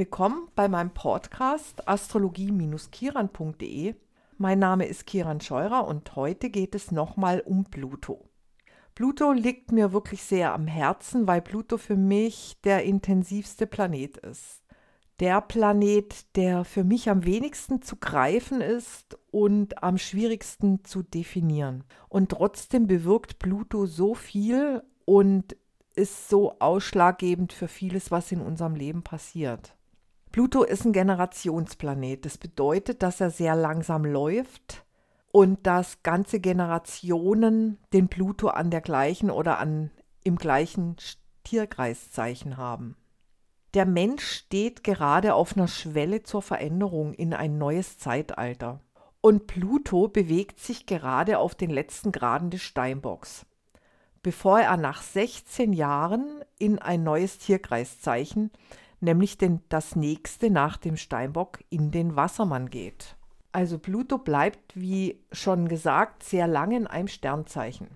Willkommen 0.00 0.48
bei 0.54 0.66
meinem 0.66 0.94
Podcast 0.94 1.86
astrologie-kiran.de. 1.86 3.94
Mein 4.38 4.58
Name 4.58 4.86
ist 4.86 5.06
Kiran 5.06 5.42
Scheurer 5.42 5.86
und 5.86 6.16
heute 6.16 6.48
geht 6.48 6.74
es 6.74 6.90
nochmal 6.90 7.42
um 7.44 7.66
Pluto. 7.66 8.24
Pluto 8.94 9.32
liegt 9.32 9.72
mir 9.72 9.92
wirklich 9.92 10.22
sehr 10.22 10.54
am 10.54 10.66
Herzen, 10.66 11.26
weil 11.26 11.42
Pluto 11.42 11.76
für 11.76 11.96
mich 11.96 12.56
der 12.64 12.84
intensivste 12.84 13.66
Planet 13.66 14.16
ist. 14.16 14.62
Der 15.18 15.42
Planet, 15.42 16.34
der 16.34 16.64
für 16.64 16.82
mich 16.82 17.10
am 17.10 17.26
wenigsten 17.26 17.82
zu 17.82 17.96
greifen 17.96 18.62
ist 18.62 19.18
und 19.30 19.82
am 19.82 19.98
schwierigsten 19.98 20.82
zu 20.82 21.02
definieren. 21.02 21.84
Und 22.08 22.30
trotzdem 22.30 22.86
bewirkt 22.86 23.38
Pluto 23.38 23.84
so 23.84 24.14
viel 24.14 24.82
und 25.04 25.58
ist 25.94 26.30
so 26.30 26.58
ausschlaggebend 26.58 27.52
für 27.52 27.68
vieles, 27.68 28.10
was 28.10 28.32
in 28.32 28.40
unserem 28.40 28.76
Leben 28.76 29.02
passiert. 29.02 29.76
Pluto 30.32 30.62
ist 30.62 30.84
ein 30.84 30.92
Generationsplanet. 30.92 32.24
Das 32.24 32.38
bedeutet, 32.38 33.02
dass 33.02 33.20
er 33.20 33.30
sehr 33.30 33.56
langsam 33.56 34.04
läuft 34.04 34.84
und 35.32 35.66
dass 35.66 36.02
ganze 36.02 36.40
Generationen 36.40 37.78
den 37.92 38.08
Pluto 38.08 38.48
an 38.48 38.70
der 38.70 38.80
gleichen 38.80 39.30
oder 39.30 39.58
an 39.58 39.90
im 40.22 40.36
gleichen 40.36 40.96
Tierkreiszeichen 41.44 42.56
haben. 42.56 42.96
Der 43.74 43.86
Mensch 43.86 44.24
steht 44.24 44.84
gerade 44.84 45.34
auf 45.34 45.56
einer 45.56 45.68
Schwelle 45.68 46.22
zur 46.22 46.42
Veränderung 46.42 47.14
in 47.14 47.34
ein 47.34 47.58
neues 47.58 47.98
Zeitalter. 47.98 48.80
Und 49.20 49.46
Pluto 49.46 50.08
bewegt 50.08 50.60
sich 50.60 50.86
gerade 50.86 51.38
auf 51.38 51.54
den 51.54 51.70
letzten 51.70 52.10
Graden 52.10 52.50
des 52.50 52.62
Steinbocks 52.62 53.46
bevor 54.22 54.60
er 54.60 54.76
nach 54.76 55.02
16 55.02 55.72
Jahren 55.72 56.44
in 56.58 56.78
ein 56.78 57.02
neues 57.02 57.38
Tierkreiszeichen, 57.38 58.50
nämlich 59.00 59.38
den, 59.38 59.60
das 59.68 59.96
nächste 59.96 60.50
nach 60.50 60.76
dem 60.76 60.96
Steinbock, 60.96 61.60
in 61.70 61.90
den 61.90 62.16
Wassermann 62.16 62.70
geht. 62.70 63.16
Also 63.52 63.78
Pluto 63.78 64.18
bleibt, 64.18 64.80
wie 64.80 65.24
schon 65.32 65.68
gesagt, 65.68 66.22
sehr 66.22 66.46
lange 66.46 66.76
in 66.76 66.86
einem 66.86 67.08
Sternzeichen. 67.08 67.88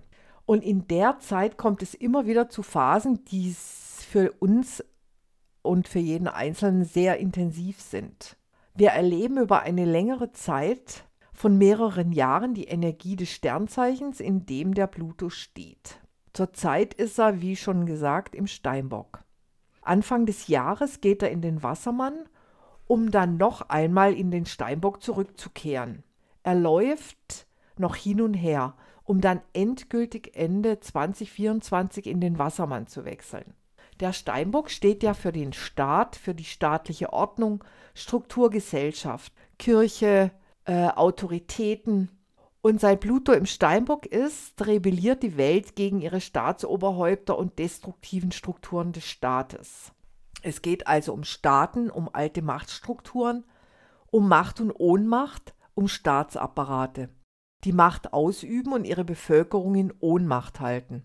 Und 0.45 0.63
in 0.63 0.87
der 0.87 1.19
Zeit 1.19 1.57
kommt 1.57 1.81
es 1.81 1.93
immer 1.93 2.25
wieder 2.25 2.49
zu 2.49 2.61
Phasen, 2.61 3.23
die 3.25 3.55
für 3.55 4.31
uns 4.33 4.83
und 5.61 5.87
für 5.87 5.99
jeden 5.99 6.27
Einzelnen 6.27 6.83
sehr 6.83 7.17
intensiv 7.17 7.81
sind. 7.81 8.37
Wir 8.75 8.89
erleben 8.89 9.37
über 9.37 9.61
eine 9.61 9.85
längere 9.85 10.31
Zeit 10.33 11.05
von 11.33 11.57
mehreren 11.57 12.11
Jahren 12.11 12.53
die 12.53 12.65
Energie 12.65 13.15
des 13.15 13.29
Sternzeichens, 13.29 14.19
in 14.19 14.45
dem 14.45 14.73
der 14.73 14.87
Pluto 14.87 15.29
steht. 15.29 15.99
Zurzeit 16.33 16.93
ist 16.93 17.17
er, 17.17 17.41
wie 17.41 17.55
schon 17.55 17.85
gesagt, 17.85 18.35
im 18.35 18.47
Steinbock. 18.47 19.24
Anfang 19.87 20.25
des 20.25 20.47
Jahres 20.47 21.01
geht 21.01 21.23
er 21.23 21.31
in 21.31 21.41
den 21.41 21.63
Wassermann, 21.63 22.27
um 22.87 23.11
dann 23.11 23.37
noch 23.37 23.69
einmal 23.69 24.13
in 24.13 24.31
den 24.31 24.45
Steinbock 24.45 25.01
zurückzukehren. 25.01 26.03
Er 26.43 26.55
läuft 26.55 27.47
noch 27.77 27.95
hin 27.95 28.21
und 28.21 28.33
her, 28.33 28.75
um 29.03 29.21
dann 29.21 29.41
endgültig 29.53 30.35
Ende 30.35 30.79
2024 30.79 32.07
in 32.07 32.21
den 32.21 32.39
Wassermann 32.39 32.87
zu 32.87 33.05
wechseln. 33.05 33.53
Der 33.99 34.13
Steinbock 34.13 34.69
steht 34.69 35.03
ja 35.03 35.13
für 35.13 35.31
den 35.31 35.53
Staat, 35.53 36.15
für 36.15 36.35
die 36.35 36.43
staatliche 36.43 37.13
Ordnung, 37.13 37.63
Struktur, 37.93 38.49
Gesellschaft, 38.49 39.31
Kirche, 39.57 40.31
äh, 40.65 40.87
Autoritäten, 40.89 42.09
und 42.65 42.81
seit 42.81 43.01
Pluto 43.01 43.31
im 43.31 43.45
Steinbock 43.45 44.07
ist, 44.07 44.65
rebelliert 44.65 45.21
die 45.21 45.37
Welt 45.37 45.75
gegen 45.75 46.01
ihre 46.01 46.19
Staatsoberhäupter 46.19 47.37
und 47.37 47.59
destruktiven 47.59 48.31
Strukturen 48.31 48.91
des 48.91 49.05
Staates. 49.05 49.91
Es 50.41 50.63
geht 50.63 50.87
also 50.87 51.13
um 51.13 51.23
Staaten, 51.25 51.91
um 51.91 52.09
alte 52.11 52.41
Machtstrukturen, 52.41 53.43
um 54.07 54.27
Macht 54.27 54.61
und 54.61 54.71
Ohnmacht, 54.71 55.53
um 55.75 55.87
Staatsapparate, 55.87 57.09
die 57.65 57.71
Macht 57.71 58.13
ausüben 58.13 58.73
und 58.73 58.85
ihre 58.85 59.05
Bevölkerung 59.05 59.75
in 59.75 59.93
Ohnmacht 59.99 60.59
halten. 60.59 61.03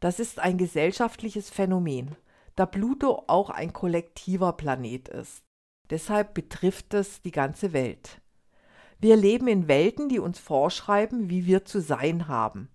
Das 0.00 0.18
ist 0.18 0.40
ein 0.40 0.58
gesellschaftliches 0.58 1.48
Phänomen, 1.48 2.16
da 2.56 2.66
Pluto 2.66 3.22
auch 3.28 3.50
ein 3.50 3.72
kollektiver 3.72 4.52
Planet 4.54 5.10
ist. 5.10 5.44
Deshalb 5.90 6.34
betrifft 6.34 6.92
es 6.92 7.22
die 7.22 7.30
ganze 7.30 7.72
Welt. 7.72 8.20
Wir 9.00 9.16
leben 9.16 9.46
in 9.46 9.68
Welten, 9.68 10.08
die 10.08 10.18
uns 10.18 10.38
vorschreiben, 10.38 11.30
wie 11.30 11.46
wir 11.46 11.64
zu 11.64 11.80
sein 11.80 12.26
haben. 12.26 12.68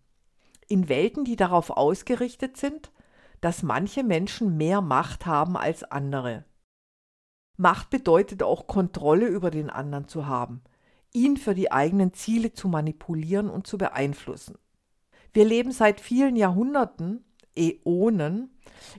In 0.67 0.87
Welten, 0.87 1.25
die 1.25 1.35
darauf 1.35 1.69
ausgerichtet 1.69 2.55
sind, 2.55 2.91
dass 3.41 3.61
manche 3.61 4.03
Menschen 4.03 4.55
mehr 4.55 4.79
Macht 4.79 5.25
haben 5.25 5.57
als 5.57 5.83
andere. 5.83 6.45
Macht 7.57 7.89
bedeutet 7.89 8.41
auch 8.41 8.67
Kontrolle 8.67 9.27
über 9.27 9.51
den 9.51 9.69
anderen 9.69 10.07
zu 10.07 10.25
haben, 10.25 10.63
ihn 11.11 11.35
für 11.35 11.53
die 11.53 11.71
eigenen 11.71 12.13
Ziele 12.13 12.53
zu 12.53 12.69
manipulieren 12.69 13.49
und 13.49 13.67
zu 13.67 13.77
beeinflussen. 13.77 14.57
Wir 15.33 15.43
leben 15.45 15.71
seit 15.71 15.99
vielen 15.99 16.37
Jahrhunderten, 16.37 17.25
Äonen, 17.55 18.49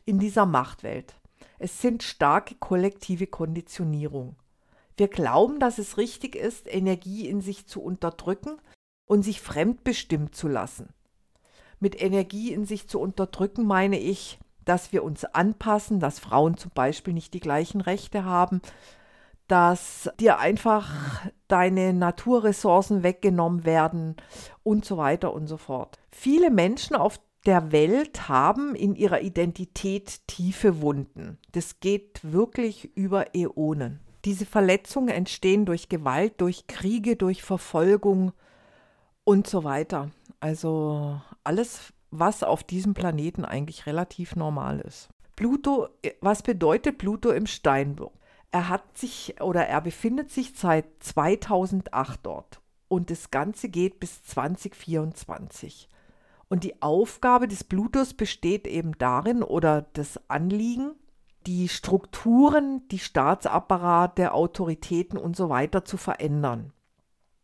in 0.04 0.18
dieser 0.18 0.44
Machtwelt. 0.46 1.14
Es 1.58 1.80
sind 1.80 2.02
starke 2.02 2.56
kollektive 2.56 3.26
Konditionierung. 3.26 4.36
Wir 4.96 5.08
glauben, 5.08 5.58
dass 5.58 5.78
es 5.78 5.96
richtig 5.96 6.36
ist, 6.36 6.72
Energie 6.72 7.28
in 7.28 7.40
sich 7.40 7.66
zu 7.66 7.82
unterdrücken 7.82 8.58
und 9.06 9.22
sich 9.22 9.40
fremdbestimmt 9.40 10.34
zu 10.34 10.48
lassen. 10.48 10.88
Mit 11.80 12.00
Energie 12.00 12.52
in 12.52 12.64
sich 12.64 12.88
zu 12.88 13.00
unterdrücken 13.00 13.64
meine 13.64 13.98
ich, 13.98 14.38
dass 14.64 14.92
wir 14.92 15.04
uns 15.04 15.24
anpassen, 15.24 16.00
dass 16.00 16.18
Frauen 16.18 16.56
zum 16.56 16.70
Beispiel 16.74 17.12
nicht 17.12 17.34
die 17.34 17.40
gleichen 17.40 17.80
Rechte 17.80 18.24
haben, 18.24 18.62
dass 19.48 20.10
dir 20.18 20.38
einfach 20.38 20.90
deine 21.48 21.92
Naturressourcen 21.92 23.02
weggenommen 23.02 23.64
werden 23.64 24.16
und 24.62 24.84
so 24.84 24.96
weiter 24.96 25.34
und 25.34 25.46
so 25.46 25.58
fort. 25.58 25.98
Viele 26.10 26.50
Menschen 26.50 26.96
auf 26.96 27.20
der 27.44 27.72
Welt 27.72 28.28
haben 28.28 28.74
in 28.74 28.94
ihrer 28.94 29.20
Identität 29.20 30.26
tiefe 30.26 30.80
Wunden. 30.80 31.38
Das 31.52 31.80
geht 31.80 32.20
wirklich 32.22 32.96
über 32.96 33.34
Äonen. 33.34 34.00
Diese 34.24 34.46
Verletzungen 34.46 35.08
entstehen 35.08 35.66
durch 35.66 35.88
Gewalt, 35.88 36.40
durch 36.40 36.66
Kriege, 36.66 37.16
durch 37.16 37.42
Verfolgung 37.42 38.32
und 39.24 39.46
so 39.46 39.64
weiter. 39.64 40.10
Also 40.40 41.20
alles, 41.42 41.92
was 42.10 42.42
auf 42.42 42.64
diesem 42.64 42.94
Planeten 42.94 43.44
eigentlich 43.44 43.86
relativ 43.86 44.36
normal 44.36 44.80
ist. 44.80 45.08
Pluto, 45.36 45.88
was 46.20 46.42
bedeutet 46.42 46.98
Pluto 46.98 47.30
im 47.30 47.46
Steinbock? 47.46 48.12
Er 48.50 48.68
hat 48.68 48.96
sich 48.96 49.40
oder 49.40 49.66
er 49.66 49.80
befindet 49.80 50.30
sich 50.30 50.52
seit 50.54 50.86
2008 51.00 52.20
dort 52.22 52.60
und 52.88 53.10
das 53.10 53.30
Ganze 53.30 53.68
geht 53.68 53.98
bis 53.98 54.22
2024. 54.22 55.88
Und 56.48 56.62
die 56.62 56.80
Aufgabe 56.80 57.48
des 57.48 57.64
Plutos 57.64 58.14
besteht 58.14 58.68
eben 58.68 58.96
darin 58.98 59.42
oder 59.42 59.82
das 59.94 60.20
Anliegen, 60.28 60.92
die 61.46 61.68
Strukturen, 61.68 62.86
die 62.88 62.98
Staatsapparate, 62.98 64.32
Autoritäten 64.32 65.18
und 65.18 65.36
so 65.36 65.48
weiter 65.48 65.84
zu 65.84 65.96
verändern. 65.96 66.72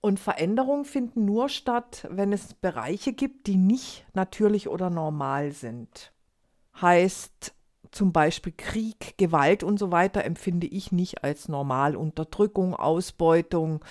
Und 0.00 0.18
Veränderungen 0.18 0.86
finden 0.86 1.26
nur 1.26 1.48
statt, 1.48 2.06
wenn 2.10 2.32
es 2.32 2.54
Bereiche 2.54 3.12
gibt, 3.12 3.46
die 3.46 3.56
nicht 3.56 4.06
natürlich 4.14 4.68
oder 4.68 4.88
normal 4.88 5.52
sind. 5.52 6.12
Heißt 6.80 7.54
zum 7.90 8.12
Beispiel 8.12 8.54
Krieg, 8.56 9.18
Gewalt 9.18 9.62
und 9.62 9.78
so 9.78 9.90
weiter 9.90 10.24
empfinde 10.24 10.66
ich 10.66 10.92
nicht 10.92 11.24
als 11.24 11.48
normal. 11.48 11.96
Unterdrückung, 11.96 12.74
Ausbeutung 12.74 13.84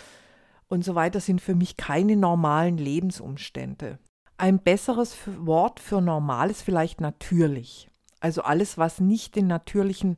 und 0.67 0.83
so 0.83 0.95
weiter 0.95 1.19
sind 1.19 1.41
für 1.41 1.55
mich 1.55 1.77
keine 1.77 2.15
normalen 2.15 2.77
Lebensumstände. 2.77 3.99
Ein 4.37 4.59
besseres 4.59 5.17
Wort 5.37 5.79
für 5.79 6.01
normal 6.01 6.49
ist 6.49 6.61
vielleicht 6.61 7.01
natürlich. 7.01 7.89
Also 8.19 8.41
alles, 8.41 8.77
was 8.77 8.99
nicht 8.99 9.35
den 9.35 9.47
natürlichen, 9.47 10.17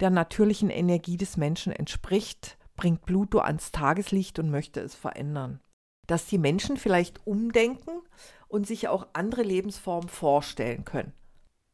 der 0.00 0.10
natürlichen 0.10 0.70
Energie 0.70 1.16
des 1.16 1.36
Menschen 1.36 1.72
entspricht, 1.72 2.58
bringt 2.76 3.06
Pluto 3.06 3.38
ans 3.38 3.72
Tageslicht 3.72 4.38
und 4.38 4.50
möchte 4.50 4.80
es 4.80 4.94
verändern. 4.94 5.60
Dass 6.06 6.26
die 6.26 6.38
Menschen 6.38 6.76
vielleicht 6.76 7.26
umdenken 7.26 8.02
und 8.48 8.66
sich 8.66 8.88
auch 8.88 9.06
andere 9.12 9.42
Lebensformen 9.42 10.08
vorstellen 10.08 10.84
können. 10.84 11.12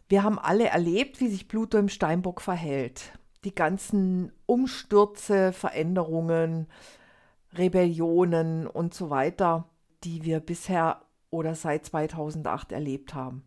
Wir 0.09 0.23
haben 0.23 0.39
alle 0.39 0.69
erlebt, 0.69 1.21
wie 1.21 1.29
sich 1.29 1.47
Pluto 1.47 1.77
im 1.77 1.91
Steinbock 1.91 2.41
verhält. 2.41 3.13
Die 3.45 3.55
ganzen 3.55 4.33
Umstürze, 4.47 5.53
Veränderungen, 5.53 6.69
Rebellionen 7.53 8.67
und 8.67 8.95
so 8.95 9.11
weiter, 9.11 9.69
die 10.05 10.25
wir 10.25 10.41
bisher 10.41 11.03
oder 11.31 11.55
seit 11.55 11.85
2008 11.87 12.73
erlebt 12.73 13.15
haben. 13.15 13.45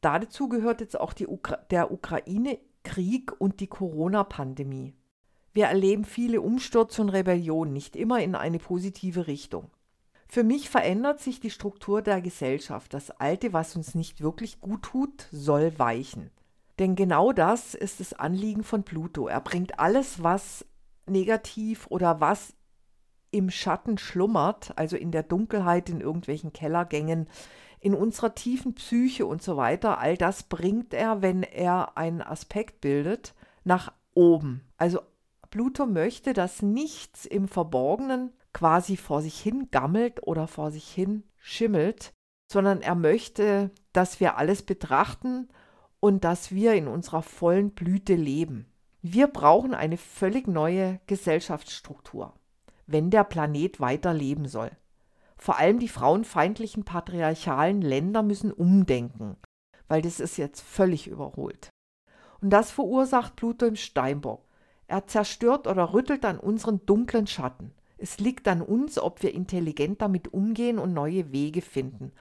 Dazu 0.00 0.48
gehört 0.48 0.80
jetzt 0.80 0.98
auch 0.98 1.12
Ukra 1.26 1.56
der 1.70 1.90
Ukraine-Krieg 1.90 3.32
und 3.40 3.60
die 3.60 3.66
Corona-Pandemie. 3.66 4.94
Wir 5.52 5.66
erleben 5.66 6.04
viele 6.04 6.40
Umstürze 6.40 7.02
und 7.02 7.08
Rebellionen, 7.08 7.72
nicht 7.72 7.96
immer 7.96 8.20
in 8.20 8.34
eine 8.34 8.58
positive 8.58 9.26
Richtung. 9.26 9.70
Für 10.28 10.44
mich 10.44 10.68
verändert 10.68 11.20
sich 11.20 11.40
die 11.40 11.50
Struktur 11.50 12.02
der 12.02 12.20
Gesellschaft. 12.20 12.92
Das 12.92 13.10
Alte, 13.10 13.52
was 13.54 13.74
uns 13.74 13.94
nicht 13.94 14.20
wirklich 14.20 14.60
gut 14.60 14.82
tut, 14.82 15.26
soll 15.32 15.78
weichen. 15.78 16.30
Denn 16.78 16.94
genau 16.94 17.32
das 17.32 17.74
ist 17.74 17.98
das 17.98 18.12
Anliegen 18.12 18.62
von 18.62 18.84
Pluto. 18.84 19.26
Er 19.26 19.40
bringt 19.40 19.80
alles, 19.80 20.22
was 20.22 20.64
negativ 21.06 21.86
oder 21.88 22.20
was 22.20 22.54
im 23.30 23.50
Schatten 23.50 23.98
schlummert, 23.98 24.72
also 24.76 24.96
in 24.96 25.10
der 25.10 25.22
Dunkelheit, 25.22 25.88
in 25.90 26.00
irgendwelchen 26.00 26.52
Kellergängen, 26.52 27.28
in 27.80 27.94
unserer 27.94 28.34
tiefen 28.34 28.74
Psyche 28.74 29.26
und 29.26 29.42
so 29.42 29.56
weiter, 29.56 29.98
all 29.98 30.16
das 30.16 30.42
bringt 30.42 30.94
er, 30.94 31.22
wenn 31.22 31.42
er 31.42 31.96
einen 31.96 32.22
Aspekt 32.22 32.80
bildet, 32.80 33.34
nach 33.64 33.92
oben. 34.14 34.64
Also 34.76 35.00
Pluto 35.50 35.86
möchte, 35.86 36.32
dass 36.32 36.62
nichts 36.62 37.24
im 37.24 37.48
Verborgenen 37.48 38.32
quasi 38.52 38.96
vor 38.96 39.22
sich 39.22 39.38
hin 39.38 39.68
gammelt 39.70 40.26
oder 40.26 40.46
vor 40.46 40.70
sich 40.70 40.88
hin 40.88 41.22
schimmelt, 41.36 42.12
sondern 42.50 42.80
er 42.80 42.94
möchte, 42.94 43.70
dass 43.92 44.20
wir 44.20 44.36
alles 44.36 44.62
betrachten 44.62 45.48
und 46.00 46.24
dass 46.24 46.52
wir 46.52 46.74
in 46.74 46.88
unserer 46.88 47.22
vollen 47.22 47.70
Blüte 47.70 48.14
leben. 48.14 48.66
Wir 49.02 49.28
brauchen 49.28 49.74
eine 49.74 49.96
völlig 49.96 50.48
neue 50.48 51.00
Gesellschaftsstruktur, 51.06 52.34
wenn 52.88 53.10
der 53.10 53.22
Planet 53.22 53.78
weiter 53.80 54.12
leben 54.12 54.48
soll. 54.48 54.70
Vor 55.36 55.58
allem 55.58 55.78
die 55.78 55.88
frauenfeindlichen 55.88 56.84
patriarchalen 56.84 57.80
Länder 57.80 58.22
müssen 58.22 58.52
umdenken, 58.52 59.36
weil 59.86 60.02
das 60.02 60.18
ist 60.18 60.36
jetzt 60.36 60.60
völlig 60.62 61.06
überholt. 61.06 61.68
Und 62.40 62.50
das 62.50 62.70
verursacht 62.70 63.36
Pluto 63.36 63.66
im 63.66 63.76
Steinbock. 63.76 64.44
Er 64.88 65.06
zerstört 65.06 65.66
oder 65.66 65.92
rüttelt 65.92 66.24
an 66.24 66.40
unseren 66.40 66.84
dunklen 66.86 67.26
Schatten. 67.26 67.72
Es 67.98 68.18
liegt 68.18 68.48
an 68.48 68.62
uns, 68.62 68.98
ob 68.98 69.22
wir 69.22 69.34
intelligent 69.34 70.00
damit 70.00 70.32
umgehen 70.32 70.78
und 70.78 70.94
neue 70.94 71.30
Wege 71.30 71.60
finden, 71.60 72.12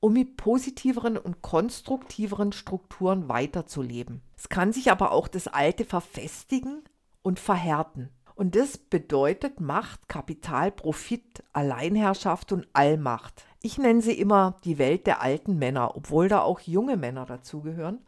um 0.00 0.14
mit 0.14 0.36
positiveren 0.36 1.18
und 1.18 1.42
konstruktiveren 1.42 2.52
Strukturen 2.52 3.28
weiterzuleben. 3.28 4.22
Es 4.36 4.48
kann 4.48 4.72
sich 4.72 4.90
aber 4.90 5.12
auch 5.12 5.28
das 5.28 5.46
Alte 5.48 5.84
verfestigen 5.84 6.84
und 7.22 7.38
verhärten. 7.38 8.08
Und 8.36 8.54
das 8.54 8.76
bedeutet 8.76 9.60
Macht, 9.60 10.10
Kapital, 10.10 10.70
Profit, 10.70 11.42
Alleinherrschaft 11.54 12.52
und 12.52 12.68
Allmacht. 12.74 13.46
Ich 13.62 13.78
nenne 13.78 14.02
sie 14.02 14.12
immer 14.12 14.56
die 14.64 14.76
Welt 14.76 15.06
der 15.06 15.22
alten 15.22 15.58
Männer, 15.58 15.96
obwohl 15.96 16.28
da 16.28 16.42
auch 16.42 16.60
junge 16.60 16.98
Männer 16.98 17.24
dazugehören. 17.24 18.04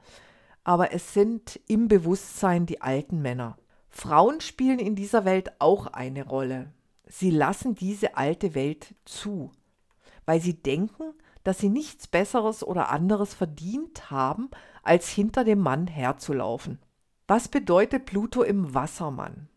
Aber 0.64 0.92
es 0.92 1.14
sind 1.14 1.58
im 1.66 1.88
Bewusstsein 1.88 2.66
die 2.66 2.82
alten 2.82 3.22
Männer. 3.22 3.56
Frauen 3.88 4.42
spielen 4.42 4.78
in 4.78 4.96
dieser 4.96 5.24
Welt 5.24 5.52
auch 5.60 5.86
eine 5.86 6.26
Rolle. 6.26 6.74
Sie 7.06 7.30
lassen 7.30 7.74
diese 7.74 8.18
alte 8.18 8.54
Welt 8.54 8.94
zu, 9.06 9.50
weil 10.26 10.42
sie 10.42 10.62
denken, 10.62 11.14
dass 11.42 11.58
sie 11.58 11.70
nichts 11.70 12.06
Besseres 12.06 12.62
oder 12.62 12.90
anderes 12.90 13.32
verdient 13.32 14.10
haben, 14.10 14.50
als 14.82 15.08
hinter 15.08 15.44
dem 15.44 15.60
Mann 15.60 15.86
herzulaufen. 15.86 16.80
Was 17.26 17.48
bedeutet 17.48 18.04
Pluto 18.04 18.42
im 18.42 18.74
Wassermann? 18.74 19.48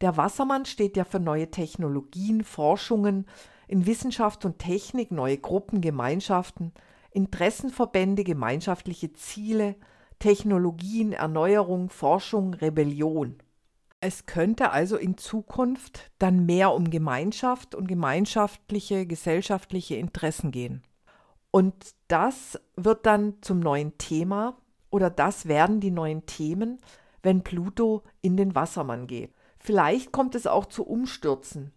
Der 0.00 0.16
Wassermann 0.16 0.66
steht 0.66 0.96
ja 0.96 1.04
für 1.04 1.20
neue 1.20 1.50
Technologien, 1.50 2.44
Forschungen 2.44 3.26
in 3.68 3.86
Wissenschaft 3.86 4.44
und 4.44 4.58
Technik, 4.58 5.10
neue 5.10 5.38
Gruppen, 5.38 5.80
Gemeinschaften, 5.80 6.72
Interessenverbände, 7.10 8.24
gemeinschaftliche 8.24 9.12
Ziele, 9.14 9.76
Technologien, 10.18 11.12
Erneuerung, 11.12 11.88
Forschung, 11.88 12.54
Rebellion. 12.54 13.36
Es 14.00 14.26
könnte 14.26 14.70
also 14.70 14.96
in 14.96 15.16
Zukunft 15.16 16.10
dann 16.18 16.44
mehr 16.44 16.72
um 16.72 16.90
Gemeinschaft 16.90 17.74
und 17.74 17.88
gemeinschaftliche, 17.88 19.06
gesellschaftliche 19.06 19.96
Interessen 19.96 20.50
gehen. 20.50 20.82
Und 21.50 21.74
das 22.08 22.60
wird 22.76 23.06
dann 23.06 23.34
zum 23.40 23.60
neuen 23.60 23.96
Thema 23.96 24.58
oder 24.90 25.08
das 25.08 25.46
werden 25.46 25.80
die 25.80 25.90
neuen 25.90 26.26
Themen, 26.26 26.78
wenn 27.22 27.42
Pluto 27.42 28.02
in 28.20 28.36
den 28.36 28.54
Wassermann 28.54 29.06
geht. 29.06 29.32
Vielleicht 29.66 30.12
kommt 30.12 30.36
es 30.36 30.46
auch 30.46 30.66
zu 30.66 30.86
Umstürzen. 30.86 31.72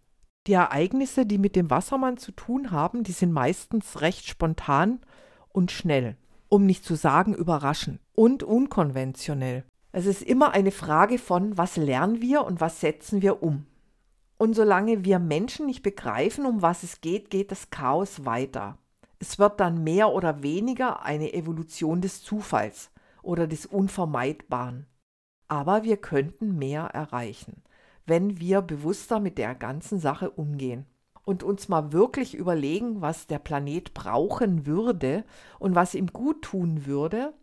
Die 0.46 0.54
Ereignisse, 0.54 1.26
die 1.26 1.40
mit 1.40 1.56
dem 1.56 1.72
Wassermann 1.72 2.18
zu 2.18 2.32
tun 2.32 2.70
haben, 2.70 3.02
die 3.02 3.14
sind 3.14 3.32
meistens 3.32 4.02
recht 4.02 4.28
spontan 4.28 5.00
und 5.48 5.72
schnell, 5.72 6.16
um 6.50 6.68
nicht 6.68 6.86
zu 6.86 6.94
sagen 6.94 7.34
überraschend 7.34 8.00
und 8.14 8.44
unkonventionell. 8.44 9.64
Es 9.92 10.06
ist 10.06 10.22
immer 10.22 10.52
eine 10.52 10.70
Frage 10.70 11.18
von, 11.18 11.58
was 11.58 11.78
lernen 11.78 12.22
wir 12.22 12.46
und 12.46 12.62
was 12.62 12.80
setzen 12.80 13.24
wir 13.24 13.42
um. 13.42 13.66
Und 14.38 14.54
solange 14.54 15.04
wir 15.04 15.18
Menschen 15.18 15.66
nicht 15.66 15.82
begreifen, 15.82 16.46
um 16.46 16.62
was 16.62 16.84
es 16.84 17.02
geht, 17.02 17.32
geht 17.32 17.50
das 17.50 17.72
Chaos 17.72 18.24
weiter. 18.24 18.78
Es 19.18 19.40
wird 19.40 19.60
dann 19.60 19.84
mehr 19.84 20.14
oder 20.14 20.44
weniger 20.44 21.02
eine 21.02 21.34
Evolution 21.34 22.02
des 22.02 22.22
Zufalls 22.22 22.92
oder 23.24 23.48
des 23.48 23.66
Unvermeidbaren. 23.66 24.86
Aber 25.48 25.82
wir 25.82 25.98
könnten 25.98 26.60
mehr 26.60 26.84
erreichen, 26.84 27.64
wenn 28.10 28.40
wir 28.40 28.62
bewusster 28.62 29.20
mit 29.20 29.38
der 29.38 29.56
ganzen 29.56 30.00
Sache 30.00 30.32
umgehen 30.32 30.86
und 31.24 31.44
uns 31.44 31.70
mal 31.70 31.94
wirklich 31.94 32.36
überlegen, 32.36 33.02
was 33.02 33.28
der 33.28 33.40
Planet 33.40 33.94
brauchen 33.94 34.66
würde 34.66 35.24
und 35.60 35.76
was 35.76 35.94
ihm 35.94 36.08
gut 36.08 36.42
tun 36.42 36.86
würde, 36.86 37.34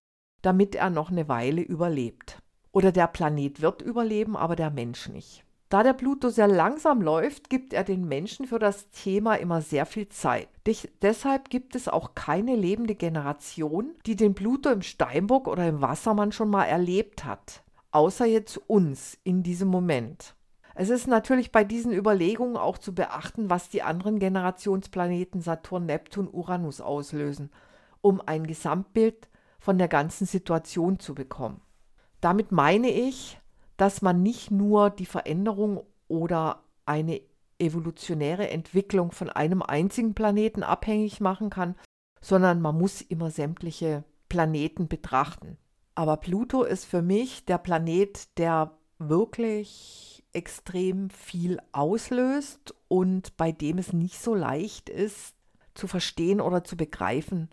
damit 0.42 0.74
er 0.74 0.90
noch 0.90 1.10
eine 1.10 1.28
Weile 1.28 1.62
überlebt. 1.62 2.42
Oder 2.72 2.92
der 2.92 3.06
Planet 3.06 3.62
wird 3.62 3.82
überleben, 3.82 4.36
aber 4.36 4.56
der 4.56 4.70
Mensch 4.70 5.08
nicht. 5.08 5.44
Da 5.68 5.82
der 5.82 5.94
Pluto 5.94 6.28
sehr 6.28 6.46
langsam 6.46 7.02
läuft, 7.02 7.50
gibt 7.50 7.72
er 7.72 7.82
den 7.82 8.06
Menschen 8.06 8.46
für 8.46 8.60
das 8.60 8.90
Thema 8.90 9.34
immer 9.34 9.62
sehr 9.62 9.84
viel 9.84 10.08
Zeit. 10.08 10.48
Dich, 10.66 10.88
deshalb 11.02 11.50
gibt 11.50 11.74
es 11.74 11.88
auch 11.88 12.14
keine 12.14 12.54
lebende 12.54 12.94
Generation, 12.94 13.94
die 14.06 14.14
den 14.14 14.34
Pluto 14.34 14.70
im 14.70 14.82
Steinbock 14.82 15.48
oder 15.48 15.66
im 15.66 15.80
Wassermann 15.80 16.30
schon 16.30 16.50
mal 16.50 16.64
erlebt 16.64 17.24
hat. 17.24 17.64
Außer 17.90 18.26
jetzt 18.26 18.58
uns 18.68 19.18
in 19.24 19.42
diesem 19.42 19.68
Moment. 19.68 20.36
Es 20.78 20.90
ist 20.90 21.06
natürlich 21.06 21.52
bei 21.52 21.64
diesen 21.64 21.90
Überlegungen 21.90 22.58
auch 22.58 22.76
zu 22.76 22.94
beachten, 22.94 23.48
was 23.48 23.70
die 23.70 23.80
anderen 23.80 24.18
Generationsplaneten 24.18 25.40
Saturn, 25.40 25.86
Neptun, 25.86 26.28
Uranus 26.30 26.82
auslösen, 26.82 27.50
um 28.02 28.20
ein 28.20 28.46
Gesamtbild 28.46 29.30
von 29.58 29.78
der 29.78 29.88
ganzen 29.88 30.26
Situation 30.26 30.98
zu 30.98 31.14
bekommen. 31.14 31.62
Damit 32.20 32.52
meine 32.52 32.90
ich, 32.90 33.40
dass 33.78 34.02
man 34.02 34.22
nicht 34.22 34.50
nur 34.50 34.90
die 34.90 35.06
Veränderung 35.06 35.82
oder 36.08 36.62
eine 36.84 37.22
evolutionäre 37.58 38.50
Entwicklung 38.50 39.12
von 39.12 39.30
einem 39.30 39.62
einzigen 39.62 40.12
Planeten 40.12 40.62
abhängig 40.62 41.20
machen 41.20 41.48
kann, 41.48 41.74
sondern 42.20 42.60
man 42.60 42.76
muss 42.76 43.00
immer 43.00 43.30
sämtliche 43.30 44.04
Planeten 44.28 44.88
betrachten. 44.88 45.56
Aber 45.94 46.18
Pluto 46.18 46.64
ist 46.64 46.84
für 46.84 47.00
mich 47.00 47.46
der 47.46 47.56
Planet, 47.56 48.36
der 48.36 48.76
wirklich 48.98 50.24
extrem 50.32 51.10
viel 51.10 51.58
auslöst 51.72 52.74
und 52.88 53.36
bei 53.36 53.52
dem 53.52 53.78
es 53.78 53.92
nicht 53.92 54.20
so 54.20 54.34
leicht 54.34 54.88
ist 54.88 55.34
zu 55.74 55.86
verstehen 55.86 56.40
oder 56.40 56.64
zu 56.64 56.76
begreifen, 56.76 57.48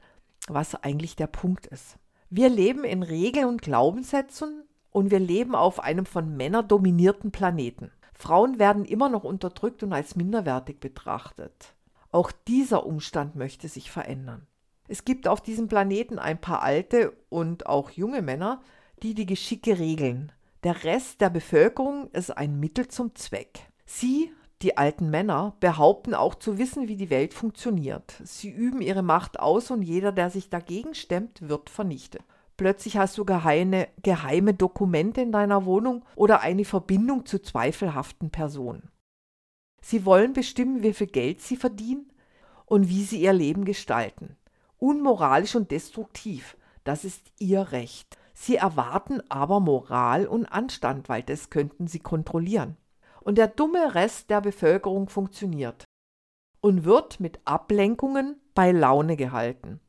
was 0.48 0.76
eigentlich 0.76 1.16
der 1.16 1.28
Punkt 1.28 1.68
ist. 1.68 1.98
Wir 2.30 2.50
leben 2.50 2.84
in 2.84 3.04
Regeln 3.04 3.48
und 3.48 3.62
Glaubenssätzen 3.62 4.64
und 4.92 5.12
wir 5.12 5.20
leben 5.20 5.56
auf 5.56 5.80
einem 5.80 6.06
von 6.06 6.36
Männern 6.36 6.68
dominierten 6.68 7.32
Planeten. 7.32 7.92
Frauen 8.14 8.60
werden 8.60 8.86
immer 8.86 9.10
noch 9.10 9.24
unterdrückt 9.24 9.84
und 9.84 9.94
als 9.94 10.16
minderwertig 10.16 10.80
betrachtet. 10.80 11.74
Auch 12.12 12.32
dieser 12.48 12.86
Umstand 12.86 13.36
möchte 13.36 13.68
sich 13.68 13.92
verändern. 13.92 14.48
Es 14.88 15.06
gibt 15.06 15.28
auf 15.28 15.42
diesem 15.42 15.68
Planeten 15.68 16.20
ein 16.20 16.40
paar 16.40 16.62
alte 16.62 17.14
und 17.30 17.66
auch 17.66 17.90
junge 17.90 18.22
Männer, 18.22 18.62
die 19.02 19.14
die 19.14 19.26
Geschicke 19.26 19.80
regeln. 19.80 20.32
Der 20.64 20.86
Rest 20.86 21.20
der 21.20 21.30
Bevölkerung 21.30 22.10
ist 22.12 22.30
ein 22.38 22.58
Mittel 22.58 22.88
zum 22.88 23.14
Zweck. 23.16 23.68
Sie, 23.86 24.32
die 24.62 24.78
alten 24.78 25.10
Männer, 25.10 25.58
behaupten 25.60 26.14
auch 26.14 26.36
zu 26.36 26.58
wissen, 26.58 26.88
wie 26.88 26.96
die 26.96 27.10
Welt 27.10 27.34
funktioniert. 27.34 28.14
Sie 28.24 28.50
üben 28.50 28.82
ihre 28.82 29.04
Macht 29.04 29.42
aus 29.42 29.72
und 29.72 29.82
jeder, 29.82 30.14
der 30.14 30.30
sich 30.30 30.50
dagegen 30.50 30.96
stemmt, 30.96 31.50
wird 31.50 31.70
vernichtet. 31.70 32.22
Plötzlich 32.56 32.96
hast 32.96 33.18
du 33.18 33.26
geheime, 33.26 33.90
geheime 34.04 34.54
Dokumente 34.54 35.20
in 35.20 35.34
deiner 35.34 35.66
Wohnung 35.66 36.06
oder 36.16 36.40
eine 36.40 36.64
Verbindung 36.64 37.26
zu 37.26 37.42
zweifelhaften 37.42 38.30
Personen. 38.30 38.90
Sie 39.82 40.06
wollen 40.06 40.32
bestimmen, 40.32 40.82
wie 40.82 40.94
viel 40.94 41.08
Geld 41.08 41.42
sie 41.42 41.58
verdienen 41.58 42.10
und 42.66 42.88
wie 42.88 43.04
sie 43.04 43.20
ihr 43.20 43.34
Leben 43.34 43.66
gestalten. 43.66 44.38
Unmoralisch 44.78 45.56
und 45.56 45.72
destruktiv, 45.72 46.56
das 46.86 47.04
ist 47.04 47.34
ihr 47.38 47.74
Recht. 47.74 48.18
Sie 48.34 48.56
erwarten 48.56 49.22
aber 49.30 49.60
Moral 49.60 50.28
und 50.28 50.46
Anstand, 50.48 51.08
weil 51.08 51.24
das 51.24 51.50
könnten 51.50 51.88
sie 51.88 52.00
kontrollieren. 52.00 52.78
Und 53.22 53.38
der 53.38 53.48
dumme 53.48 53.96
Rest 53.96 54.30
der 54.30 54.42
Bevölkerung 54.42 55.08
funktioniert 55.08 55.86
und 56.60 56.84
wird 56.84 57.20
mit 57.20 57.40
Ablenkungen 57.46 58.40
bei 58.54 58.72
Laune 58.72 59.16
gehalten. 59.16 59.80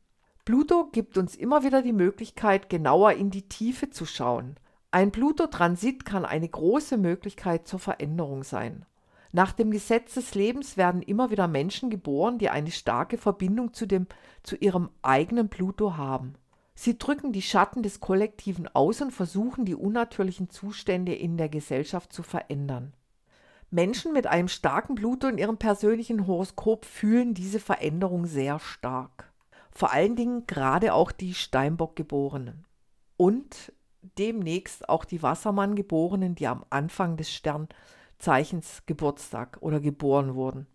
Pluto 0.44 0.90
gibt 0.92 1.16
uns 1.16 1.34
immer 1.34 1.64
wieder 1.64 1.80
die 1.80 1.92
Möglichkeit, 1.92 2.68
genauer 2.68 3.12
in 3.12 3.30
die 3.30 3.48
Tiefe 3.48 3.90
zu 3.90 4.04
schauen. 4.04 4.56
Ein 4.90 5.10
Pluto-Transit 5.10 6.04
kann 6.04 6.24
eine 6.24 6.48
große 6.48 6.98
Möglichkeit 6.98 7.66
zur 7.66 7.78
Veränderung 7.78 8.44
sein. 8.44 8.84
Nach 9.32 9.52
dem 9.52 9.72
Gesetz 9.72 10.14
des 10.14 10.34
Lebens 10.34 10.76
werden 10.76 11.02
immer 11.02 11.30
wieder 11.30 11.48
Menschen 11.48 11.90
geboren, 11.90 12.38
die 12.38 12.50
eine 12.50 12.70
starke 12.70 13.18
Verbindung 13.18 13.72
zu, 13.72 13.86
dem, 13.86 14.06
zu 14.44 14.54
ihrem 14.54 14.90
eigenen 15.02 15.48
Pluto 15.48 15.96
haben. 15.96 16.34
Sie 16.74 16.98
drücken 16.98 17.32
die 17.32 17.42
Schatten 17.42 17.82
des 17.82 18.00
Kollektiven 18.00 18.68
aus 18.68 19.00
und 19.00 19.12
versuchen, 19.12 19.64
die 19.64 19.76
unnatürlichen 19.76 20.50
Zustände 20.50 21.14
in 21.14 21.36
der 21.36 21.48
Gesellschaft 21.48 22.12
zu 22.12 22.22
verändern. 22.22 22.92
Menschen 23.70 24.12
mit 24.12 24.26
einem 24.26 24.48
starken 24.48 24.94
Pluto 24.94 25.26
in 25.26 25.38
ihrem 25.38 25.56
persönlichen 25.56 26.26
Horoskop 26.26 26.84
fühlen 26.84 27.34
diese 27.34 27.60
Veränderung 27.60 28.26
sehr 28.26 28.58
stark. 28.58 29.32
Vor 29.70 29.92
allen 29.92 30.14
Dingen 30.14 30.46
gerade 30.46 30.94
auch 30.94 31.10
die 31.10 31.34
Steinbock-Geborenen. 31.34 32.64
Und 33.16 33.72
demnächst 34.18 34.88
auch 34.88 35.04
die 35.04 35.22
Wassermann-Geborenen, 35.22 36.34
die 36.34 36.46
am 36.46 36.64
Anfang 36.70 37.16
des 37.16 37.32
Sternzeichens 37.32 38.82
Geburtstag 38.86 39.58
oder 39.60 39.80
geboren 39.80 40.34
wurden. 40.34 40.66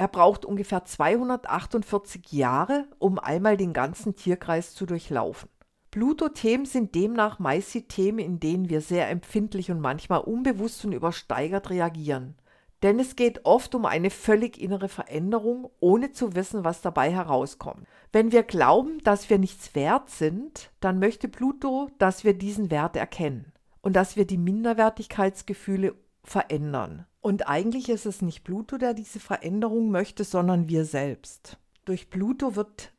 Er 0.00 0.08
braucht 0.08 0.46
ungefähr 0.46 0.86
248 0.86 2.32
Jahre, 2.32 2.86
um 2.98 3.18
einmal 3.18 3.58
den 3.58 3.74
ganzen 3.74 4.16
Tierkreis 4.16 4.74
zu 4.74 4.86
durchlaufen. 4.86 5.50
Pluto-Themen 5.90 6.64
sind 6.64 6.94
demnach 6.94 7.38
meist 7.38 7.74
die 7.74 7.86
Themen, 7.86 8.18
in 8.18 8.40
denen 8.40 8.70
wir 8.70 8.80
sehr 8.80 9.10
empfindlich 9.10 9.70
und 9.70 9.78
manchmal 9.78 10.20
unbewusst 10.20 10.82
und 10.86 10.92
übersteigert 10.92 11.68
reagieren. 11.68 12.34
Denn 12.82 12.98
es 12.98 13.14
geht 13.14 13.44
oft 13.44 13.74
um 13.74 13.84
eine 13.84 14.08
völlig 14.08 14.58
innere 14.58 14.88
Veränderung, 14.88 15.68
ohne 15.80 16.12
zu 16.12 16.34
wissen, 16.34 16.64
was 16.64 16.80
dabei 16.80 17.12
herauskommt. 17.12 17.86
Wenn 18.10 18.32
wir 18.32 18.42
glauben, 18.42 19.00
dass 19.04 19.28
wir 19.28 19.38
nichts 19.38 19.74
wert 19.74 20.08
sind, 20.08 20.70
dann 20.80 20.98
möchte 20.98 21.28
Pluto, 21.28 21.90
dass 21.98 22.24
wir 22.24 22.32
diesen 22.32 22.70
Wert 22.70 22.96
erkennen 22.96 23.52
und 23.82 23.96
dass 23.96 24.16
wir 24.16 24.26
die 24.26 24.38
Minderwertigkeitsgefühle 24.38 25.94
verändern. 26.24 27.04
Und 27.20 27.48
eigentlich 27.48 27.88
ist 27.90 28.06
es 28.06 28.22
nicht 28.22 28.44
Pluto, 28.44 28.78
der 28.78 28.94
diese 28.94 29.20
Veränderung 29.20 29.90
möchte, 29.90 30.24
sondern 30.24 30.68
wir 30.68 30.84
selbst. 30.84 31.58
Durch 31.84 32.08
Pluto 32.08 32.56
wird 32.56 32.92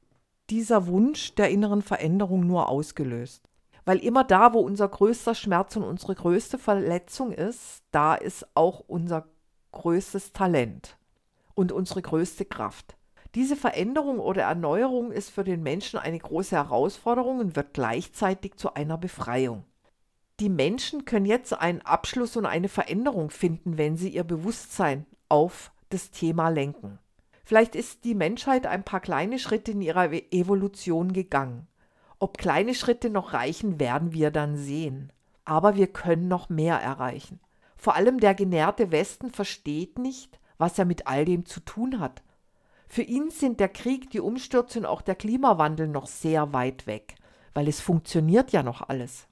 dieser 0.50 0.86
Wunsch 0.88 1.34
der 1.36 1.50
inneren 1.50 1.82
Veränderung 1.82 2.46
nur 2.46 2.70
ausgelöst. 2.70 3.44
Weil 3.84 3.98
immer 3.98 4.24
da, 4.24 4.54
wo 4.54 4.60
unser 4.60 4.88
größter 4.88 5.34
Schmerz 5.34 5.76
und 5.76 5.84
unsere 5.84 6.14
größte 6.14 6.60
Verletzung 6.60 7.32
ist, 7.32 7.84
da 7.92 8.14
ist 8.14 8.46
auch 8.54 8.82
unser 8.82 9.28
größtes 9.72 10.34
Talent 10.34 10.98
und 11.56 11.72
unsere 11.72 12.04
größte 12.04 12.46
Kraft. 12.46 12.96
Diese 13.34 13.56
Veränderung 13.56 14.20
oder 14.20 14.44
Erneuerung 14.44 15.12
ist 15.12 15.30
für 15.30 15.44
den 15.44 15.64
Menschen 15.64 15.98
eine 15.98 16.20
große 16.20 16.56
Herausforderung 16.56 17.40
und 17.40 17.56
wird 17.56 17.74
gleichzeitig 17.74 18.58
zu 18.58 18.74
einer 18.76 18.98
Befreiung 18.98 19.64
die 20.42 20.50
Menschen 20.50 21.06
können 21.06 21.28
jetzt 21.28 21.54
einen 21.54 21.82
Abschluss 21.82 22.36
und 22.36 22.48
eine 22.48 22.68
Veränderung 22.68 23.30
finden, 23.30 23.78
wenn 23.78 23.96
sie 23.96 24.10
ihr 24.10 24.24
Bewusstsein 24.24 25.06
auf 25.30 25.72
das 25.90 26.10
Thema 26.10 26.50
lenken. 26.50 26.98
Vielleicht 27.44 27.76
ist 27.76 28.06
die 28.06 28.16
Menschheit 28.16 28.66
ein 28.66 28.84
paar 28.84 29.02
kleine 29.02 29.38
Schritte 29.38 29.70
in 29.70 29.82
ihrer 29.82 30.12
Evolution 30.12 31.14
gegangen. 31.14 31.68
Ob 32.18 32.40
kleine 32.40 32.74
Schritte 32.74 33.12
noch 33.12 33.34
reichen, 33.34 33.80
werden 33.80 34.14
wir 34.14 34.32
dann 34.32 34.58
sehen. 34.58 35.14
Aber 35.46 35.76
wir 35.76 35.86
können 35.86 36.28
noch 36.28 36.50
mehr 36.50 36.78
erreichen. 36.78 37.40
Vor 37.78 37.96
allem 37.96 38.20
der 38.20 38.34
genährte 38.34 38.92
Westen 38.92 39.30
versteht 39.30 40.00
nicht, 40.00 40.40
was 40.58 40.80
er 40.80 40.86
mit 40.86 41.06
all 41.06 41.24
dem 41.24 41.46
zu 41.46 41.60
tun 41.60 42.00
hat. 42.00 42.24
Für 42.88 43.04
ihn 43.04 43.30
sind 43.30 43.60
der 43.60 43.70
Krieg, 43.70 44.10
die 44.10 44.22
Umstürze 44.22 44.80
und 44.80 44.86
auch 44.88 45.04
der 45.04 45.16
Klimawandel 45.16 45.88
noch 45.88 46.08
sehr 46.08 46.52
weit 46.52 46.88
weg, 46.88 47.14
weil 47.54 47.68
es 47.68 47.80
funktioniert 47.80 48.52
ja 48.52 48.64
noch 48.64 48.90
alles. 48.90 49.28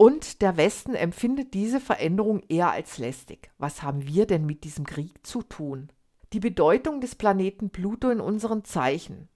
Und 0.00 0.40
der 0.40 0.56
Westen 0.56 0.94
empfindet 0.94 1.52
diese 1.52 1.78
Veränderung 1.78 2.40
eher 2.48 2.70
als 2.70 2.96
lästig. 2.96 3.50
Was 3.58 3.82
haben 3.82 4.06
wir 4.06 4.26
denn 4.26 4.46
mit 4.46 4.64
diesem 4.64 4.86
Krieg 4.86 5.26
zu 5.26 5.42
tun? 5.42 5.92
Die 6.32 6.40
Bedeutung 6.40 7.02
des 7.02 7.14
Planeten 7.14 7.68
Pluto 7.68 8.08
in 8.08 8.18
unseren 8.18 8.64
Zeichen. 8.64 9.28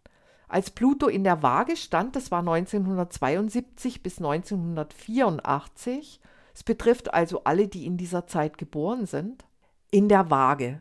Als 0.49 0.71
Pluto 0.71 1.07
in 1.07 1.23
der 1.23 1.43
Waage 1.43 1.77
stand, 1.77 2.17
das 2.17 2.31
war 2.31 2.39
1972 2.39 4.03
bis 4.03 4.17
1984, 4.17 6.23
es 6.55 6.63
betrifft 6.63 7.13
also 7.13 7.45
alle, 7.45 7.69
die 7.69 7.85
in 7.85 7.99
dieser 7.99 8.27
Zeit 8.27 8.57
geboren 8.57 9.05
sind, 9.05 9.45
in 9.91 10.09
der 10.09 10.31
Waage. 10.31 10.81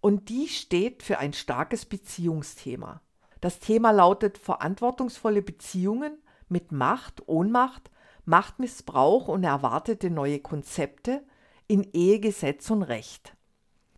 Und 0.00 0.28
die 0.28 0.48
steht 0.48 1.04
für 1.04 1.20
ein 1.20 1.34
starkes 1.34 1.86
Beziehungsthema. 1.86 3.00
Das 3.40 3.60
Thema 3.60 3.92
lautet 3.92 4.38
verantwortungsvolle 4.38 5.42
Beziehungen 5.42 6.18
mit 6.48 6.72
Macht, 6.72 7.28
Ohnmacht, 7.28 7.92
Machtmissbrauch 8.28 9.26
und 9.28 9.42
erwartete 9.42 10.10
neue 10.10 10.40
Konzepte 10.40 11.24
in 11.66 11.82
Ehe, 11.94 12.20
Gesetz 12.20 12.70
und 12.70 12.82
Recht. 12.82 13.34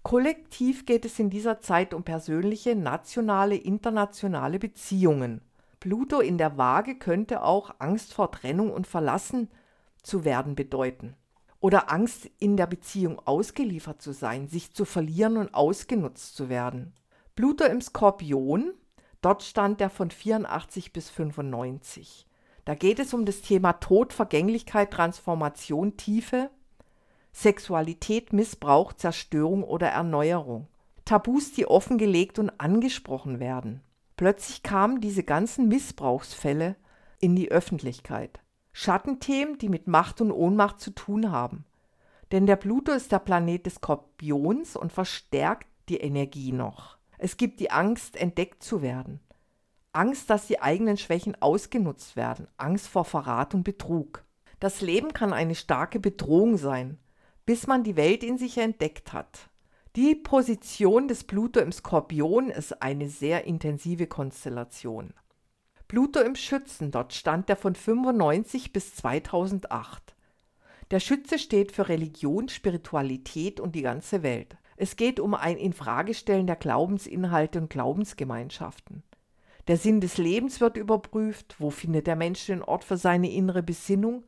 Kollektiv 0.04 0.86
geht 0.86 1.04
es 1.04 1.18
in 1.18 1.30
dieser 1.30 1.60
Zeit 1.60 1.92
um 1.92 2.04
persönliche, 2.04 2.76
nationale, 2.76 3.56
internationale 3.56 4.60
Beziehungen. 4.60 5.42
Pluto 5.80 6.20
in 6.20 6.38
der 6.38 6.56
Waage 6.56 6.96
könnte 6.96 7.42
auch 7.42 7.74
Angst 7.80 8.14
vor 8.14 8.30
Trennung 8.30 8.72
und 8.72 8.86
verlassen 8.86 9.50
zu 10.00 10.24
werden 10.24 10.54
bedeuten. 10.54 11.16
Oder 11.58 11.90
Angst 11.90 12.30
in 12.38 12.56
der 12.56 12.68
Beziehung 12.68 13.18
ausgeliefert 13.18 14.00
zu 14.00 14.12
sein, 14.12 14.46
sich 14.46 14.72
zu 14.72 14.84
verlieren 14.84 15.38
und 15.38 15.54
ausgenutzt 15.54 16.36
zu 16.36 16.48
werden. 16.48 16.94
Pluto 17.34 17.64
im 17.64 17.80
Skorpion, 17.80 18.74
dort 19.22 19.42
stand 19.42 19.80
er 19.80 19.90
von 19.90 20.12
84 20.12 20.92
bis 20.92 21.10
95. 21.10 22.28
Da 22.64 22.74
geht 22.74 22.98
es 22.98 23.14
um 23.14 23.24
das 23.24 23.40
Thema 23.40 23.74
Tod, 23.74 24.12
Vergänglichkeit, 24.12 24.90
Transformation, 24.92 25.96
Tiefe, 25.96 26.50
Sexualität, 27.32 28.32
Missbrauch, 28.32 28.92
Zerstörung 28.92 29.64
oder 29.64 29.88
Erneuerung. 29.88 30.66
Tabus, 31.04 31.52
die 31.52 31.66
offengelegt 31.66 32.38
und 32.38 32.50
angesprochen 32.60 33.40
werden. 33.40 33.82
Plötzlich 34.16 34.62
kamen 34.62 35.00
diese 35.00 35.24
ganzen 35.24 35.68
Missbrauchsfälle 35.68 36.76
in 37.18 37.34
die 37.34 37.50
Öffentlichkeit. 37.50 38.40
Schattenthemen, 38.72 39.58
die 39.58 39.68
mit 39.68 39.88
Macht 39.88 40.20
und 40.20 40.30
Ohnmacht 40.30 40.80
zu 40.80 40.90
tun 40.90 41.32
haben. 41.32 41.64
Denn 42.30 42.46
der 42.46 42.56
Pluto 42.56 42.92
ist 42.92 43.10
der 43.12 43.18
Planet 43.18 43.66
des 43.66 43.76
Skorpions 43.76 44.76
und 44.76 44.92
verstärkt 44.92 45.66
die 45.88 45.96
Energie 45.96 46.52
noch. 46.52 46.98
Es 47.18 47.36
gibt 47.36 47.60
die 47.60 47.70
Angst, 47.70 48.16
entdeckt 48.16 48.62
zu 48.62 48.82
werden. 48.82 49.20
Angst, 49.92 50.30
dass 50.30 50.46
die 50.46 50.60
eigenen 50.60 50.96
Schwächen 50.96 51.40
ausgenutzt 51.40 52.14
werden, 52.14 52.46
Angst 52.56 52.86
vor 52.88 53.04
Verrat 53.04 53.54
und 53.54 53.64
Betrug. 53.64 54.24
Das 54.60 54.80
Leben 54.80 55.12
kann 55.12 55.32
eine 55.32 55.54
starke 55.54 55.98
Bedrohung 55.98 56.58
sein, 56.58 56.98
bis 57.44 57.66
man 57.66 57.82
die 57.82 57.96
Welt 57.96 58.22
in 58.22 58.38
sich 58.38 58.58
entdeckt 58.58 59.12
hat. 59.12 59.50
Die 59.96 60.14
Position 60.14 61.08
des 61.08 61.24
Pluto 61.24 61.58
im 61.58 61.72
Skorpion 61.72 62.50
ist 62.50 62.80
eine 62.80 63.08
sehr 63.08 63.44
intensive 63.44 64.06
Konstellation. 64.06 65.12
Pluto 65.88 66.20
im 66.20 66.36
Schützen, 66.36 66.92
dort 66.92 67.12
stand 67.12 67.50
er 67.50 67.56
von 67.56 67.74
95 67.74 68.72
bis 68.72 68.94
2008. 68.94 70.14
Der 70.92 71.00
Schütze 71.00 71.40
steht 71.40 71.72
für 71.72 71.88
Religion, 71.88 72.48
Spiritualität 72.48 73.58
und 73.58 73.74
die 73.74 73.82
ganze 73.82 74.22
Welt. 74.22 74.56
Es 74.76 74.94
geht 74.94 75.18
um 75.18 75.34
ein 75.34 75.56
Infragestellen 75.56 76.46
der 76.46 76.54
Glaubensinhalte 76.54 77.58
und 77.60 77.70
Glaubensgemeinschaften. 77.70 79.02
Der 79.70 79.76
Sinn 79.76 80.00
des 80.00 80.18
Lebens 80.18 80.60
wird 80.60 80.76
überprüft, 80.76 81.54
wo 81.60 81.70
findet 81.70 82.08
der 82.08 82.16
Mensch 82.16 82.44
den 82.46 82.60
Ort 82.60 82.82
für 82.82 82.96
seine 82.96 83.30
innere 83.30 83.62
Besinnung 83.62 84.24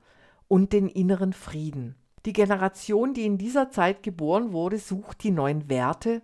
und 0.46 0.72
den 0.72 0.87
inneren 0.87 1.32
Frieden. 1.32 1.96
Die 2.25 2.32
Generation, 2.32 3.12
die 3.12 3.26
in 3.26 3.38
dieser 3.38 3.68
Zeit 3.68 4.04
geboren 4.04 4.52
wurde, 4.52 4.78
sucht 4.78 5.25
die 5.25 5.32
neuen 5.32 5.68
Werte 5.68 6.22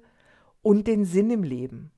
und 0.63 0.87
den 0.87 1.05
Sinn 1.05 1.33
im 1.33 1.43
Leben. 1.43 1.91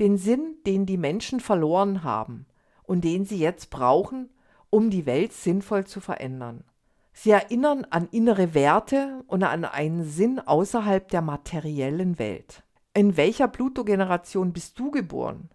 Den 0.00 0.16
Sinn, 0.16 0.54
den 0.64 0.86
die 0.86 0.96
Menschen 0.96 1.40
verloren 1.40 2.04
haben 2.04 2.46
und 2.84 3.04
den 3.04 3.26
sie 3.26 3.38
jetzt 3.38 3.68
brauchen, 3.68 4.30
um 4.70 4.88
die 4.88 5.04
Welt 5.04 5.34
sinnvoll 5.34 5.84
zu 5.84 6.00
verändern. 6.00 6.64
Sie 7.12 7.32
erinnern 7.32 7.86
an 7.90 8.08
innere 8.12 8.54
Werte 8.54 9.22
und 9.26 9.42
an 9.42 9.66
einen 9.66 10.04
Sinn 10.04 10.38
außerhalb 10.38 11.06
der 11.10 11.20
materiellen 11.20 12.18
Welt. 12.18 12.62
In 12.94 13.18
welcher 13.18 13.46
Pluto-Generation 13.46 14.54
bist 14.54 14.78
du 14.78 14.90
geboren? 14.90 15.50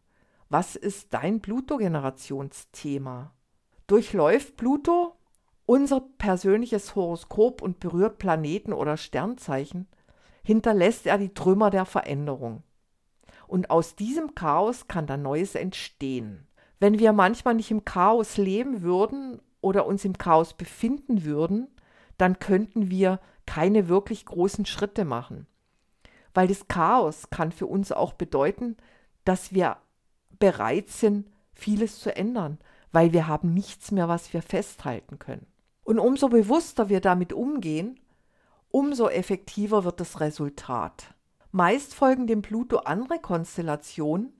Was 0.51 0.75
ist 0.75 1.13
dein 1.13 1.39
Pluto-Generationsthema? 1.39 3.31
Durchläuft 3.87 4.57
Pluto 4.57 5.15
unser 5.65 6.01
persönliches 6.01 6.93
Horoskop 6.93 7.61
und 7.61 7.79
berührt 7.79 8.17
Planeten 8.17 8.73
oder 8.73 8.97
Sternzeichen, 8.97 9.87
hinterlässt 10.43 11.07
er 11.07 11.17
die 11.17 11.33
Trümmer 11.33 11.69
der 11.69 11.85
Veränderung. 11.85 12.63
Und 13.47 13.69
aus 13.69 13.95
diesem 13.95 14.35
Chaos 14.35 14.89
kann 14.89 15.07
dann 15.07 15.21
Neues 15.21 15.55
entstehen. 15.55 16.45
Wenn 16.81 16.99
wir 16.99 17.13
manchmal 17.13 17.53
nicht 17.53 17.71
im 17.71 17.85
Chaos 17.85 18.35
leben 18.35 18.81
würden 18.81 19.39
oder 19.61 19.85
uns 19.85 20.03
im 20.03 20.17
Chaos 20.17 20.53
befinden 20.53 21.23
würden, 21.23 21.69
dann 22.17 22.39
könnten 22.39 22.89
wir 22.89 23.21
keine 23.45 23.87
wirklich 23.87 24.25
großen 24.25 24.65
Schritte 24.65 25.05
machen. 25.05 25.47
Weil 26.33 26.49
das 26.49 26.67
Chaos 26.67 27.29
kann 27.29 27.53
für 27.53 27.67
uns 27.67 27.93
auch 27.93 28.11
bedeuten, 28.11 28.75
dass 29.23 29.53
wir 29.53 29.77
bereit 30.41 30.89
sind, 30.89 31.29
vieles 31.53 31.99
zu 31.99 32.13
ändern, 32.13 32.57
weil 32.91 33.13
wir 33.13 33.27
haben 33.27 33.53
nichts 33.53 33.91
mehr, 33.91 34.09
was 34.09 34.33
wir 34.33 34.41
festhalten 34.41 35.19
können. 35.19 35.47
Und 35.83 35.99
umso 35.99 36.27
bewusster 36.27 36.89
wir 36.89 36.99
damit 36.99 37.31
umgehen, 37.31 37.97
umso 38.69 39.07
effektiver 39.07 39.85
wird 39.85 40.01
das 40.01 40.19
Resultat. 40.19 41.15
Meist 41.51 41.93
folgen 41.93 42.27
dem 42.27 42.41
Pluto 42.41 42.79
andere 42.79 43.19
Konstellationen, 43.19 44.33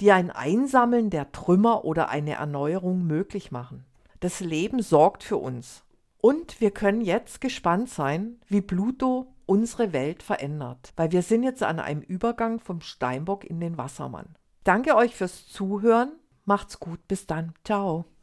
die 0.00 0.12
ein 0.12 0.30
Einsammeln 0.30 1.08
der 1.08 1.32
Trümmer 1.32 1.84
oder 1.84 2.08
eine 2.08 2.32
Erneuerung 2.32 3.06
möglich 3.06 3.50
machen. 3.50 3.84
Das 4.20 4.40
Leben 4.40 4.82
sorgt 4.82 5.22
für 5.22 5.36
uns. 5.36 5.84
Und 6.20 6.60
wir 6.60 6.70
können 6.70 7.02
jetzt 7.02 7.40
gespannt 7.40 7.90
sein, 7.90 8.40
wie 8.48 8.62
Pluto 8.62 9.34
unsere 9.46 9.92
Welt 9.92 10.22
verändert, 10.22 10.92
weil 10.96 11.12
wir 11.12 11.22
sind 11.22 11.42
jetzt 11.42 11.62
an 11.62 11.78
einem 11.78 12.00
Übergang 12.00 12.60
vom 12.60 12.80
Steinbock 12.80 13.44
in 13.44 13.60
den 13.60 13.76
Wassermann. 13.76 14.34
Danke 14.64 14.96
euch 14.96 15.14
fürs 15.14 15.46
Zuhören. 15.46 16.12
Macht's 16.44 16.80
gut. 16.80 17.06
Bis 17.06 17.26
dann. 17.26 17.54
Ciao. 17.64 18.06